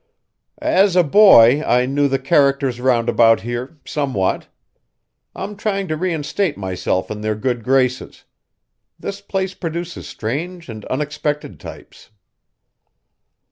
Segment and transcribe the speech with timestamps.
[0.63, 4.47] "As a boy I knew the characters roundabout here, somewhat.
[5.35, 8.23] I'm trying to reinstate myself in their good graces.
[8.97, 12.09] This place produces strange and unexpected types."